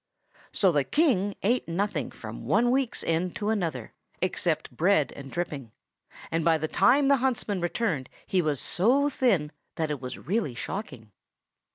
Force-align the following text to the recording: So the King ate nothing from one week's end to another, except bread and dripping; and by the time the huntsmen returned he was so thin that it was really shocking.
So 0.51 0.71
the 0.71 0.83
King 0.83 1.35
ate 1.43 1.67
nothing 1.67 2.09
from 2.09 2.43
one 2.47 2.71
week's 2.71 3.03
end 3.03 3.35
to 3.35 3.49
another, 3.51 3.93
except 4.19 4.75
bread 4.75 5.11
and 5.11 5.31
dripping; 5.31 5.73
and 6.31 6.43
by 6.43 6.57
the 6.57 6.67
time 6.67 7.07
the 7.07 7.17
huntsmen 7.17 7.61
returned 7.61 8.09
he 8.25 8.41
was 8.41 8.59
so 8.59 9.11
thin 9.11 9.51
that 9.75 9.91
it 9.91 10.01
was 10.01 10.17
really 10.17 10.55
shocking. 10.55 11.11